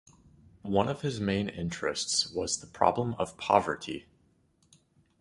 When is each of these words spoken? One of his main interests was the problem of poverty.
One 0.63 0.87
of 0.87 1.01
his 1.01 1.19
main 1.19 1.47
interests 1.47 2.31
was 2.33 2.57
the 2.57 2.65
problem 2.65 3.13
of 3.19 3.37
poverty. 3.37 4.07